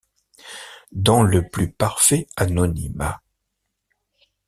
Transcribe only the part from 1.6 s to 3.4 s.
parfait anonymat.